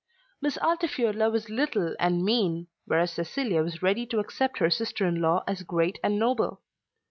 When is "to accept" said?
4.07-4.57